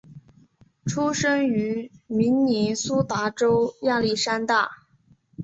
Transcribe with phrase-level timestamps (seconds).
[0.87, 4.87] 出生于明尼苏达州亚历山大。